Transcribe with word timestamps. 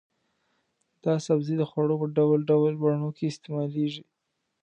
دا 1.03 1.13
سبزی 1.25 1.55
د 1.59 1.63
خوړو 1.69 1.95
په 2.01 2.07
ډول 2.17 2.39
ډول 2.49 2.73
بڼو 2.81 3.09
کې 3.17 3.25
استعمالېږي. 3.31 4.03